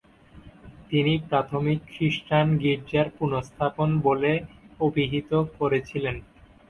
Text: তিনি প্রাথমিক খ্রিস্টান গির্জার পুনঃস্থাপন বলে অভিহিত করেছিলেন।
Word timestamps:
তিনি 0.89 1.13
প্রাথমিক 1.27 1.79
খ্রিস্টান 1.89 2.47
গির্জার 2.61 3.07
পুনঃস্থাপন 3.17 3.89
বলে 4.07 4.31
অভিহিত 4.79 5.29
করেছিলেন। 5.57 6.15